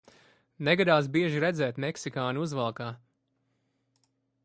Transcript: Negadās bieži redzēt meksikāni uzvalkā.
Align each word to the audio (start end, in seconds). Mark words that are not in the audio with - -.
Negadās 0.69 1.09
bieži 1.17 1.43
redzēt 1.45 1.79
meksikāni 1.85 2.43
uzvalkā. 2.47 2.91